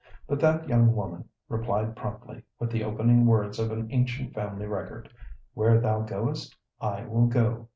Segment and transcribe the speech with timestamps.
[0.25, 5.13] But that young woman replied promptly, with the opening words of an ancient family record,
[5.53, 7.67] "Where thou goest, I will go."